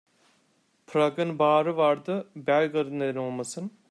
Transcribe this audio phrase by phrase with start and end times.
[0.87, 3.71] Prag'ın baharı vardı, Belgrad'ın neden olmasın?